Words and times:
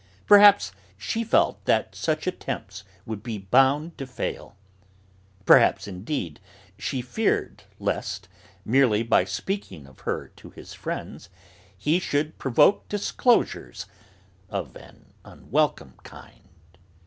Perhaps 0.25 0.71
she 0.97 1.23
felt 1.23 1.63
that 1.65 1.93
such 1.95 2.25
attempts 2.25 2.83
would 3.05 3.21
be 3.21 3.37
bound 3.37 3.95
to 3.99 4.07
fail; 4.07 4.55
perhaps, 5.45 5.87
indeed, 5.87 6.39
she 6.75 7.03
feared 7.03 7.65
lest, 7.77 8.27
merely 8.65 9.03
by 9.03 9.23
speaking 9.23 9.85
of 9.85 9.99
her 9.99 10.29
to 10.29 10.49
his 10.49 10.73
friends, 10.73 11.29
he 11.77 11.99
should 11.99 12.39
provoke 12.39 12.89
disclosures 12.89 13.85
of 14.49 14.75
an 14.75 15.13
unwelcome 15.23 15.93
kind. 16.01 16.47